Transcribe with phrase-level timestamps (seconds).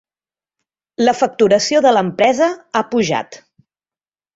[1.05, 2.51] La facturació de l'empresa
[2.83, 3.43] ha pujat.